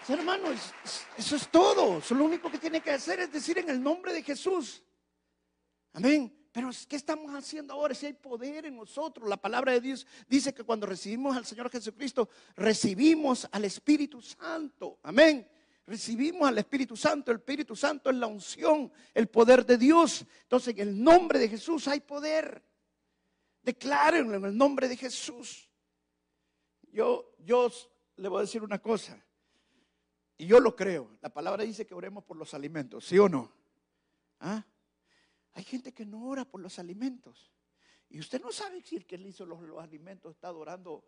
[0.07, 0.75] Hermanos,
[1.17, 1.99] eso es todo.
[1.99, 4.83] Eso lo único que tiene que hacer es decir en el nombre de Jesús.
[5.93, 6.33] Amén.
[6.53, 9.29] Pero ¿qué estamos haciendo ahora si hay poder en nosotros?
[9.29, 14.99] La palabra de Dios dice que cuando recibimos al Señor Jesucristo, recibimos al Espíritu Santo.
[15.03, 15.49] Amén.
[15.87, 17.31] Recibimos al Espíritu Santo.
[17.31, 20.27] El Espíritu Santo es la unción, el poder de Dios.
[20.43, 22.63] Entonces, en el nombre de Jesús hay poder.
[23.63, 25.71] Declárenlo en el nombre de Jesús.
[26.93, 27.71] Yo, yo
[28.17, 29.25] le voy a decir una cosa.
[30.37, 31.17] Y yo lo creo.
[31.23, 33.07] La palabra dice que oremos por los alimentos.
[33.07, 33.51] ¿Sí o no?
[34.41, 34.67] ¿Ah?
[35.55, 37.53] Hay gente que no ora por los alimentos.
[38.09, 41.05] Y usted no sabe si el que le hizo los, alimentos está adorando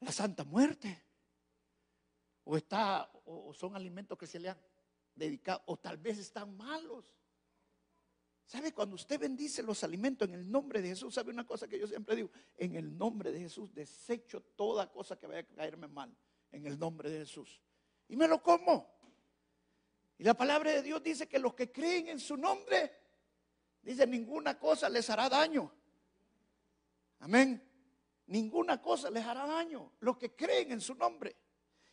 [0.00, 1.02] la Santa Muerte.
[2.44, 4.58] O, está, o son alimentos que se le han
[5.14, 7.04] dedicado, o tal vez están malos.
[8.46, 8.72] ¿Sabe?
[8.72, 11.86] Cuando usted bendice los alimentos en el nombre de Jesús, ¿sabe una cosa que yo
[11.86, 12.30] siempre digo?
[12.56, 16.14] En el nombre de Jesús desecho toda cosa que vaya a caerme mal.
[16.52, 17.60] En el nombre de Jesús.
[18.08, 18.94] Y me lo como.
[20.18, 23.03] Y la palabra de Dios dice que los que creen en su nombre
[23.84, 25.70] Dice, ninguna cosa les hará daño.
[27.20, 27.62] Amén.
[28.26, 29.92] Ninguna cosa les hará daño.
[30.00, 31.36] Los que creen en su nombre.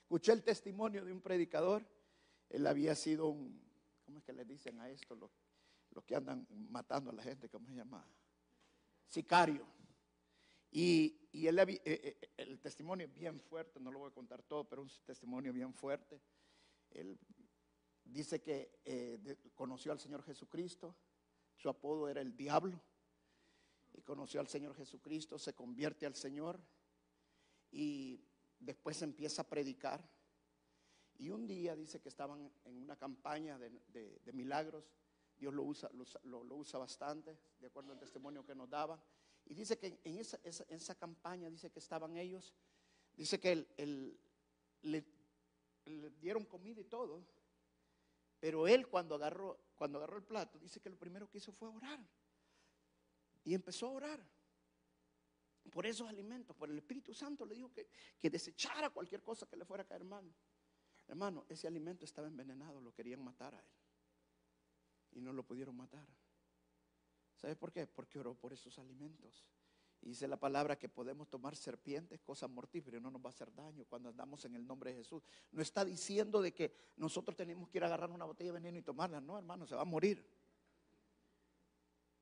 [0.02, 1.86] Escuché el testimonio de un predicador.
[2.50, 3.62] Él había sido un,
[4.06, 5.16] ¿cómo es que le dicen a esto?
[5.16, 8.06] Los, que andan matando a la gente, ¿cómo se llama?
[9.08, 9.68] Sicario.
[10.72, 14.64] Y, él, eh, eh, el testimonio es bien fuerte, no lo voy a contar todo,
[14.64, 16.22] pero un testimonio bien fuerte.
[16.92, 17.20] Él
[18.06, 20.96] dice que eh, conoció al Señor Jesucristo
[21.62, 22.82] su apodo era el diablo.
[23.94, 26.60] Y conoció al Señor Jesucristo, se convierte al Señor
[27.72, 28.24] y
[28.60, 30.10] después empieza a predicar.
[31.18, 34.92] Y un día dice que estaban en una campaña de, milagros.
[35.38, 35.90] Dios lo usa,
[36.24, 39.00] lo, usa bastante, de acuerdo al testimonio que nos daba.
[39.46, 42.54] Y dice que en esa, campaña, dice que estaban ellos,
[43.14, 43.68] dice que
[44.82, 45.06] le,
[45.86, 47.24] le dieron comida y todo,
[48.42, 51.70] pero él cuando agarró, cuando agarró el plato, dice que lo primero que hizo fue
[51.70, 52.00] orar.
[53.44, 54.28] Y empezó a orar.
[55.72, 57.88] por esos alimentos, por el Espíritu Santo le dijo que,
[58.20, 60.34] que desechara cualquier cosa que le fuera a caer mal.
[61.08, 63.72] Hermano, ese alimento estaba envenenado, lo querían matar a él.
[65.12, 66.08] Y no lo pudieron matar.
[67.36, 67.86] ¿Sabe por qué?
[67.86, 69.46] Porque oró por esos alimentos.
[70.02, 73.54] Y dice la palabra que podemos tomar serpientes, cosas mortíferas, no nos va a hacer
[73.54, 75.24] daño cuando andamos en el nombre de Jesús.
[75.52, 78.80] No está diciendo de que nosotros tenemos que ir a agarrar una botella de veneno
[78.80, 79.22] y tomarla.
[79.22, 80.26] No, hermano, se va a morir.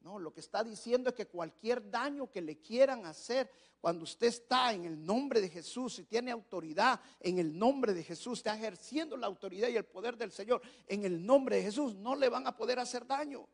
[0.02, 4.28] No, lo que está diciendo es que cualquier daño que le quieran hacer cuando usted
[4.28, 8.56] está en el nombre de Jesús y tiene autoridad en el nombre de Jesús, está
[8.56, 12.28] ejerciendo la autoridad y el poder del Señor en el nombre de Jesús, no le
[12.28, 13.48] van a poder hacer daño.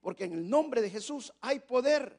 [0.00, 2.18] Porque en el nombre de Jesús hay poder.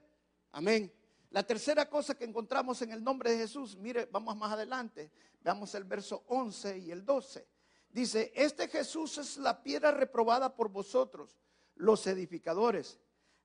[0.51, 0.93] Amén.
[1.31, 5.73] La tercera cosa que encontramos en el nombre de Jesús, mire, vamos más adelante, veamos
[5.75, 7.47] el verso 11 y el 12.
[7.89, 11.37] Dice, este Jesús es la piedra reprobada por vosotros,
[11.75, 12.99] los edificadores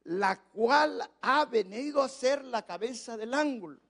[0.07, 3.81] la cual ha venido a ser la cabeza del ángulo.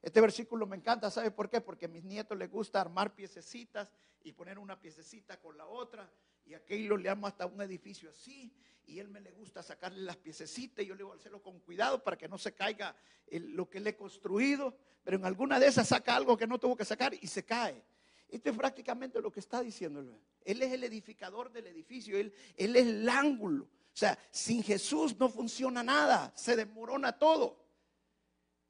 [0.00, 1.60] Este versículo me encanta, ¿sabe por qué?
[1.60, 3.90] Porque a mis nietos les gusta armar piececitas
[4.22, 6.08] y poner una piececita con la otra.
[6.46, 8.52] Y aquello le amo hasta un edificio así.
[8.86, 11.58] Y él me le gusta sacarle las piececitas y yo le voy a hacerlo con
[11.60, 12.94] cuidado para que no se caiga
[13.30, 14.76] lo que le he construido.
[15.02, 17.82] Pero en alguna de esas saca algo que no tuvo que sacar y se cae.
[18.28, 20.04] Esto es prácticamente lo que está diciendo.
[20.44, 23.64] Él es el edificador del edificio, él, él es el ángulo.
[23.64, 27.64] O sea, sin Jesús no funciona nada, se desmorona todo.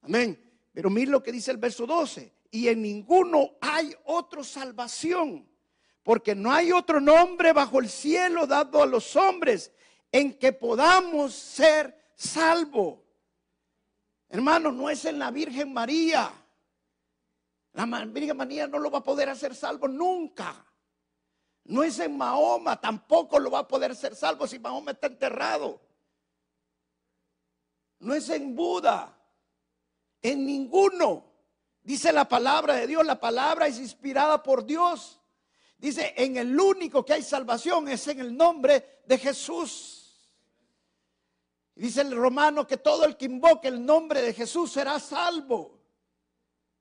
[0.03, 0.39] Amén.
[0.73, 2.33] Pero mire lo que dice el verso 12.
[2.51, 5.49] Y en ninguno hay otra salvación,
[6.05, 9.73] porque no hay otro nombre bajo el cielo dado a los hombres
[10.13, 13.01] en que podamos ser salvos.
[14.29, 16.31] Hermano, no es en la Virgen María.
[17.73, 20.65] La Virgen María no lo va a poder hacer salvo nunca.
[21.65, 25.81] No es en Mahoma, tampoco lo va a poder ser salvo si Mahoma está enterrado.
[28.01, 29.17] No es en Buda,
[30.21, 31.25] en ninguno.
[31.83, 35.23] Dice la palabra de Dios, la palabra es inspirada por Dios.
[35.85, 40.19] Dice, en el único que hay salvación es en el nombre de Jesús.
[41.75, 45.79] Dice el romano que todo el que invoque el nombre de Jesús será salvo.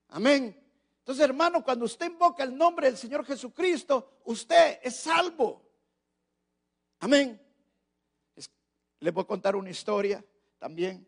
[0.07, 0.57] Amén.
[0.99, 5.61] Entonces, hermano, cuando usted invoca el nombre del Señor Jesucristo, usted es salvo.
[7.01, 7.45] Amén.
[9.01, 10.23] Les voy a contar una historia
[10.57, 11.05] también.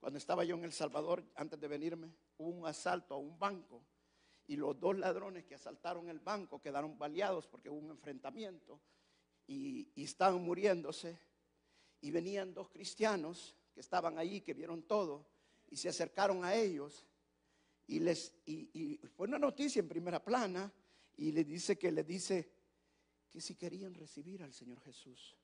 [0.00, 3.82] Cuando estaba yo en El Salvador, antes de venirme, hubo un asalto a un banco
[4.48, 8.80] y los dos ladrones que asaltaron el banco quedaron baleados porque hubo un enfrentamiento
[9.46, 11.18] y, estaban muriéndose.
[12.00, 15.26] Y venían dos cristianos que estaban allí, que vieron todo,
[15.68, 17.04] y se acercaron a ellos
[17.86, 20.72] y, les, y, fue una noticia en primera plana
[21.16, 22.52] y le dice que le dice
[23.30, 25.36] que si querían recibir al Señor Jesús.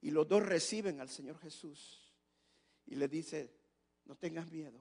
[0.00, 2.12] Y los dos reciben al Señor Jesús.
[2.86, 3.50] Y le dice,
[4.04, 4.78] no tengas miedo.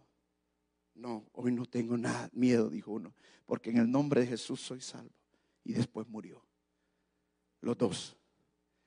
[0.95, 3.13] No, hoy no tengo nada, miedo, dijo uno,
[3.45, 5.13] porque en el nombre de Jesús soy salvo.
[5.63, 6.45] Y después murió.
[7.62, 8.17] Los dos.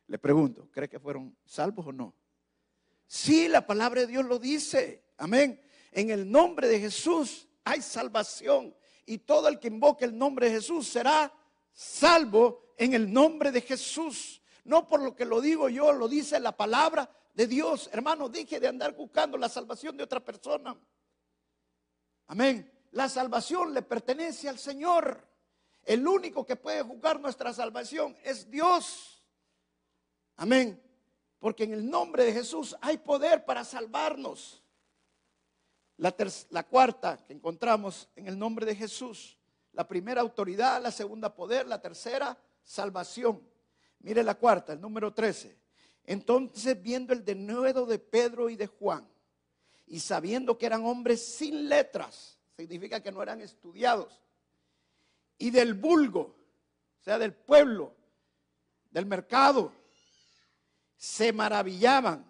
[0.07, 2.15] Le pregunto, ¿cree que fueron salvos o no?
[3.07, 5.05] Sí, la palabra de Dios lo dice.
[5.17, 5.61] Amén.
[5.93, 8.75] En el nombre de Jesús hay salvación.
[9.07, 11.33] Y todo el que invoque el nombre de Jesús será
[11.73, 14.43] salvo en el nombre de Jesús.
[14.65, 17.89] No por lo que lo digo yo, lo dice la palabra de Dios.
[17.93, 20.77] Hermano, deje de andar buscando la salvación de otra persona.
[22.29, 22.71] Amén.
[22.93, 25.27] La salvación le pertenece al Señor.
[25.85, 29.23] El único que puede juzgar nuestra salvación es Dios.
[30.37, 30.83] Amén.
[31.39, 34.63] Porque en el nombre de Jesús hay poder para salvarnos.
[35.99, 39.39] La, cuarta que encontramos en el nombre de Jesús.
[39.73, 43.41] La primera autoridad, la segunda poder, la tercera salvación.
[44.01, 45.57] Mire la cuarta, el número 13.
[46.05, 49.07] Entonces viendo el denuedo de Pedro y de Juan
[49.87, 54.21] y sabiendo que eran hombres sin letras, significa que no eran estudiados,
[55.39, 56.37] y del vulgo,
[57.01, 57.95] o sea, del pueblo,
[58.91, 59.73] del mercado,
[60.97, 62.25] se maravillaban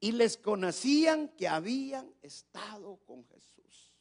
[0.00, 3.92] y les conocían que habían estado con Jesús.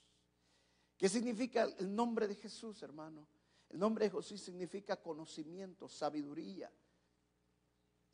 [0.97, 3.27] ¿Qué significa el nombre de Jesús, hermano?
[3.69, 6.71] El nombre de Jesús significa conocimiento, sabiduría,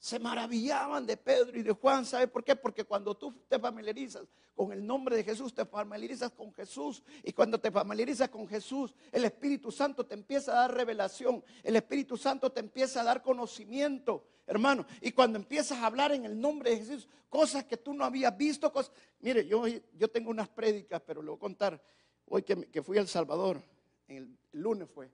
[0.04, 2.06] se maravillaban de Pedro y de Juan.
[2.06, 2.58] ¿Sabe por qué?
[2.58, 7.02] Porque cuando tú te familiarizas con el nombre de Jesús, te familiarizas con Jesús.
[7.24, 11.42] Y cuando te familiarizas con Jesús, el Espíritu Santo te empieza a dar revelación.
[11.64, 14.86] El Espíritu Santo te empieza a dar conocimiento, hermano.
[15.00, 18.36] Y cuando empiezas a hablar en el nombre de Jesús, cosas que tú no habías
[18.36, 18.74] visto.
[18.74, 18.92] Cosas...
[19.22, 21.82] Mire, yo, yo tengo unas prédicas, pero le voy a contar.
[22.26, 23.64] Hoy que, que fui a El Salvador,
[24.10, 25.10] el, el lunes fue.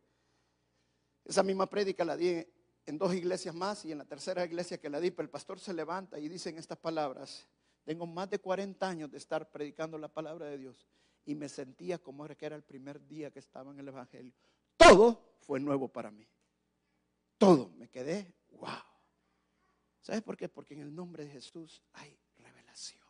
[1.25, 2.43] Esa misma prédica la di
[2.85, 5.73] en dos iglesias más y en la tercera iglesia que la di, el pastor se
[5.73, 7.47] levanta y dice en estas palabras,
[7.83, 10.87] tengo más de 40 años de estar predicando la palabra de Dios
[11.25, 14.33] y me sentía como era que era el primer día que estaba en el Evangelio.
[14.77, 16.27] Todo fue nuevo para mí.
[17.37, 17.69] Todo.
[17.77, 18.69] Me quedé, wow.
[20.01, 20.49] ¿Sabes por qué?
[20.49, 23.03] Porque en el nombre de Jesús hay revelación.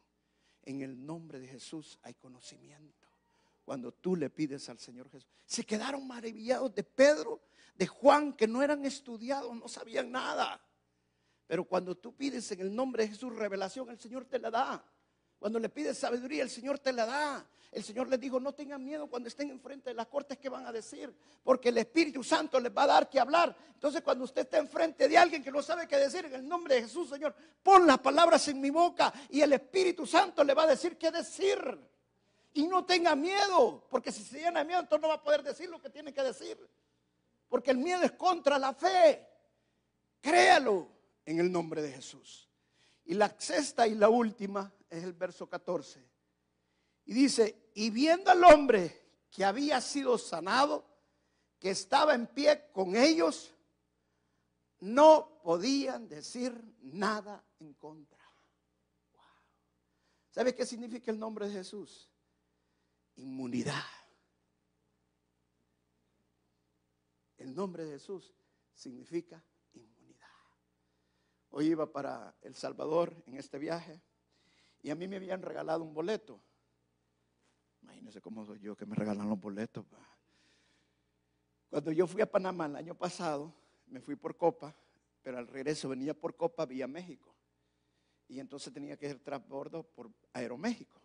[0.64, 2.99] En el nombre de Jesús hay conocimiento.
[3.70, 5.30] Cuando tú le pides al Señor Jesús.
[5.46, 7.40] Se quedaron maravillados de Pedro,
[7.76, 10.60] de Juan, que no eran estudiados, no sabían nada.
[11.46, 14.84] Pero cuando tú pides en el nombre de Jesús revelación, el Señor te la da.
[15.38, 17.48] Cuando le pides sabiduría, el Señor te la da.
[17.72, 20.66] El Señor les dijo, no tengan miedo cuando estén enfrente de las cortes que van
[20.66, 23.56] a decir, porque el Espíritu Santo les va a dar que hablar.
[23.72, 26.74] Entonces cuando usted está enfrente de alguien que no sabe qué decir, en el nombre
[26.74, 30.64] de Jesús, Señor, pon las palabras en mi boca y el Espíritu Santo le va
[30.64, 31.99] a decir qué decir.
[32.54, 35.44] Y no tenga miedo, porque si se llena de miedo, entonces no va a poder
[35.44, 36.58] decir lo que tiene que decir.
[37.48, 39.28] Porque el miedo es contra la fe.
[40.22, 40.88] Créalo
[41.26, 42.50] en el nombre de Jesús.
[43.06, 46.04] Y la sexta y la última es el verso 14.
[47.06, 50.86] Y dice, y viendo al hombre que había sido sanado,
[51.60, 53.54] que estaba en pie con ellos,
[54.80, 58.20] no podían decir nada en contra.
[60.32, 62.09] ¿Sabe qué significa el nombre de Jesús?
[63.20, 63.84] Inmunidad.
[67.38, 68.34] El nombre de Jesús
[68.74, 69.44] significa
[69.74, 70.28] inmunidad.
[71.50, 74.02] Hoy iba para El Salvador en este viaje
[74.82, 76.40] y a mí me habían regalado un boleto.
[77.82, 79.86] Imagínense cómo soy yo que me regalan los boletos.
[81.70, 83.54] Cuando yo fui a Panamá el año pasado,
[83.88, 84.74] me fui por Copa,
[85.22, 87.36] pero al regreso venía por Copa vía México.
[88.30, 91.02] Y entonces tenía que ir transbordo por Aeroméxico.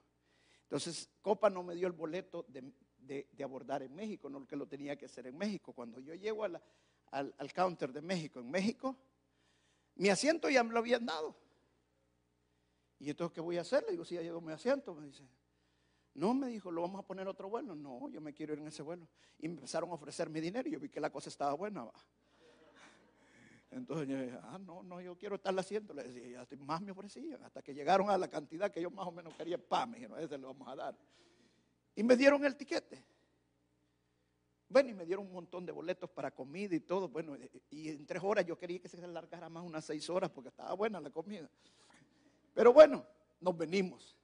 [0.65, 4.97] Entonces Copa no me dio el boleto de, abordar en México, no que lo tenía
[4.97, 5.73] que hacer en México.
[5.73, 6.61] Cuando yo llego al,
[7.11, 8.97] al counter de México en México,
[9.97, 11.37] mi asiento ya me lo habían dado.
[12.99, 13.85] ¿Y entonces qué voy a hacer?
[13.85, 15.25] Le digo, si ya llegó mi asiento, me dice.
[16.15, 17.75] No, me dijo, lo vamos a poner otro vuelo.
[17.75, 19.07] No, yo me quiero ir en ese vuelo.
[19.39, 21.91] Y me empezaron a ofrecer mi dinero y yo vi que la cosa estaba buena.
[23.75, 25.93] Entonces ah, no, no, yo quiero estarla haciendo.
[25.95, 27.43] Le decía, y más me ofrecían.
[27.43, 30.19] Hasta que llegaron a la cantidad que yo más o menos quería, pa, me dijeron,
[30.21, 30.97] ese le vamos a dar.
[31.97, 33.05] Y me dieron el tiquete.
[34.69, 37.09] Bueno, y me dieron un montón de boletos para comida y todo.
[37.09, 37.37] Bueno,
[37.71, 40.73] y en tres horas yo quería que se alargara más unas seis horas porque estaba
[40.75, 41.49] buena la comida.
[42.55, 43.05] Pero bueno,
[43.41, 44.17] nos venimos.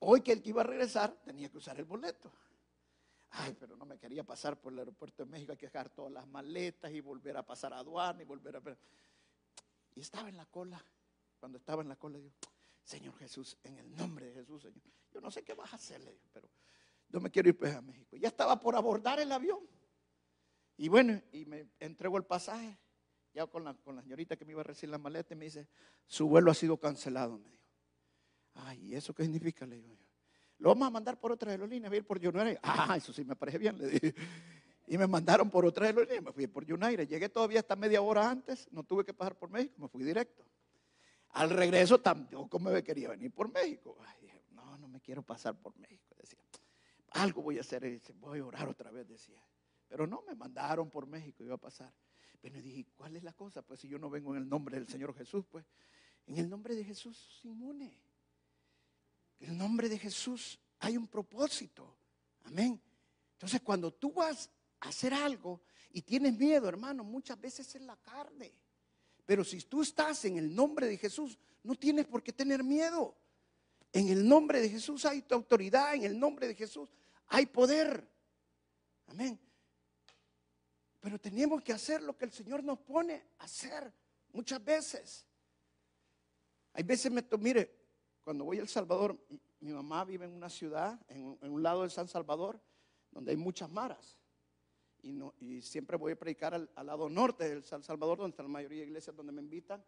[0.00, 2.30] Hoy que el que iba a regresar tenía que usar el boleto.
[3.34, 6.12] Ay, pero no me quería pasar por el aeropuerto de México, hay que dejar todas
[6.12, 8.62] las maletas y volver a pasar a aduana y volver a...
[9.94, 10.84] Y estaba en la cola,
[11.40, 12.32] cuando estaba en la cola, digo,
[12.84, 14.82] Señor Jesús, en el nombre de Jesús, Señor.
[15.10, 16.48] Yo no sé qué vas a hacerle, pero
[17.08, 18.16] yo me quiero ir pues a México.
[18.16, 19.60] Ya estaba por abordar el avión.
[20.76, 22.78] Y bueno, y me entregó el pasaje
[23.32, 25.46] ya con la, con la señorita que me iba a recibir la maleta, y me
[25.46, 25.68] dice,
[26.06, 27.64] su vuelo ha sido cancelado, me dijo.
[28.54, 29.64] Ay, ¿y eso qué significa?
[29.64, 30.01] Le digo yo.
[30.62, 32.60] Lo vamos a mandar por otra aerolínea, voy a ir por United.
[32.62, 34.14] Ah, eso sí me parece bien, le dije.
[34.86, 37.08] Y me mandaron por otra aerolínea, me fui por United.
[37.08, 40.44] Llegué todavía hasta media hora antes, no tuve que pasar por México, me fui directo.
[41.30, 43.96] Al regreso tampoco me quería venir por México.
[44.06, 46.14] Ay, no, no me quiero pasar por México.
[46.16, 46.38] Decía,
[47.10, 49.42] algo voy a hacer, voy a orar otra vez, decía.
[49.88, 51.92] Pero no, me mandaron por México, iba a pasar.
[52.40, 53.62] Pero dije, ¿cuál es la cosa?
[53.62, 55.66] Pues si yo no vengo en el nombre del Señor Jesús, pues
[56.24, 58.11] en el nombre de Jesús inmune.
[59.42, 61.96] El nombre de Jesús hay un propósito.
[62.44, 62.80] Amén.
[63.32, 64.48] Entonces cuando tú vas
[64.80, 65.60] a hacer algo
[65.92, 68.54] y tienes miedo, hermano, muchas veces es la carne.
[69.26, 73.16] Pero si tú estás en el nombre de Jesús, no tienes por qué tener miedo.
[73.92, 76.88] En el nombre de Jesús hay tu autoridad, en el nombre de Jesús
[77.26, 78.08] hay poder.
[79.06, 79.40] Amén.
[81.00, 83.92] Pero tenemos que hacer lo que el Señor nos pone a hacer
[84.32, 85.26] muchas veces.
[86.74, 87.81] Hay veces me mire,
[88.22, 89.18] cuando voy a El Salvador,
[89.60, 92.60] mi mamá vive en una ciudad, en, un lado de San Salvador,
[93.10, 94.18] donde hay muchas maras.
[95.02, 98.42] Y, no, y siempre voy a predicar al, lado norte de San Salvador, donde está
[98.42, 99.84] la mayoría de iglesias donde me invitan.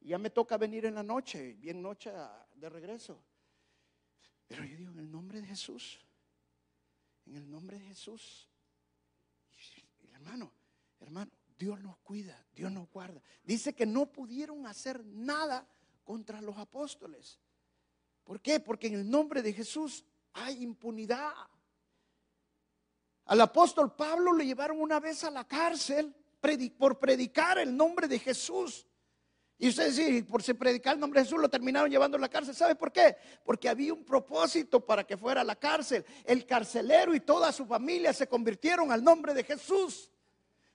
[0.00, 2.12] Y ya me toca venir en la noche, bien noche
[2.54, 3.22] de regreso.
[4.46, 6.00] Pero yo digo, en el nombre de Jesús,
[7.26, 8.48] en el nombre de Jesús,
[10.14, 10.52] hermano,
[11.00, 13.22] hermano, Dios nos cuida, Dios nos guarda.
[13.44, 15.68] Dice que no pudieron hacer nada
[16.04, 17.40] contra los apóstoles.
[18.28, 18.60] ¿Por qué?
[18.60, 20.04] Porque en el nombre de Jesús
[20.34, 21.32] hay impunidad.
[23.24, 26.14] Al apóstol Pablo le llevaron una vez a la cárcel
[26.76, 28.86] por predicar el nombre de Jesús.
[29.56, 32.54] Y ustedes sí, por predicar el nombre de Jesús lo terminaron llevando a la cárcel.
[32.54, 33.16] ¿Sabe por qué?
[33.46, 36.04] Porque había un propósito para que fuera a la cárcel.
[36.26, 40.10] El carcelero y toda su familia se convirtieron al nombre de Jesús.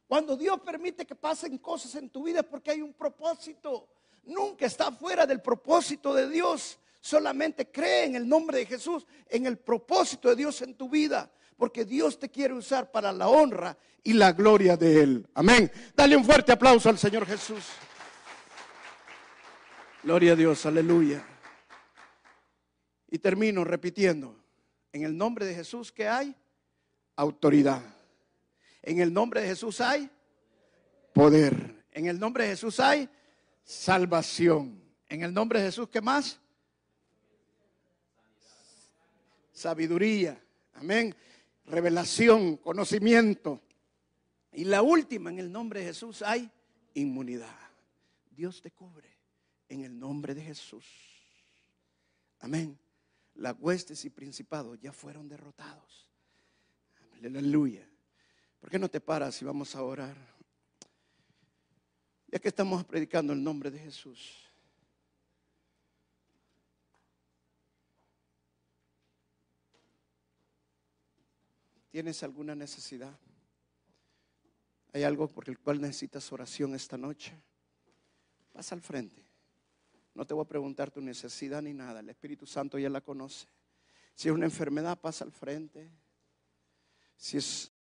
[0.08, 3.90] Cuando Dios permite que pasen cosas en tu vida es porque hay un propósito.
[4.24, 6.80] Nunca está fuera del propósito de Dios.
[7.04, 11.30] Solamente cree en el nombre de Jesús, en el propósito de Dios en tu vida,
[11.58, 15.28] porque Dios te quiere usar para la honra y la gloria de Él.
[15.34, 15.70] Amén.
[15.94, 17.66] Dale un fuerte aplauso al Señor Jesús.
[20.02, 21.28] Gloria a Dios, aleluya.
[23.12, 24.42] Y termino repitiendo,
[24.94, 26.34] en el nombre de Jesús, ¿qué hay?
[27.18, 27.82] Autoridad.
[28.82, 30.10] En el nombre de Jesús hay
[31.12, 31.84] poder.
[31.92, 33.10] En el nombre de Jesús hay
[33.66, 34.82] salvación.
[35.10, 36.40] En el nombre de Jesús, ¿qué más?
[39.54, 40.44] Sabiduría.
[40.74, 41.16] Amén.
[41.66, 43.62] Revelación, conocimiento.
[44.52, 46.50] Y la última, en el nombre de Jesús hay
[46.96, 47.56] inmunidad.
[48.32, 49.10] Dios te cubre
[49.70, 50.86] en el nombre de Jesús.
[52.40, 52.78] Amén.
[53.36, 56.08] Las huestes y principados ya fueron derrotados.
[57.14, 57.88] Aleluya.
[58.60, 60.16] ¿Por qué no te paras y vamos a orar?
[62.28, 64.43] Ya que estamos predicando el nombre de Jesús.
[71.94, 73.16] ¿Tienes alguna necesidad?
[74.94, 77.40] ¿Hay algo por el cual necesitas oración esta noche?
[78.52, 79.24] Pasa al frente.
[80.16, 82.00] No te voy a preguntar tu necesidad ni nada.
[82.00, 83.46] El Espíritu Santo ya la conoce.
[84.16, 85.88] Si es una enfermedad, pasa al frente.
[87.16, 87.72] Si es